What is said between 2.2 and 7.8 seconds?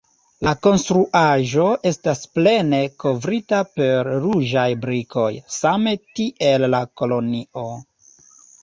plene kovrita per ruĝaj brikoj, same tiel la kolonio.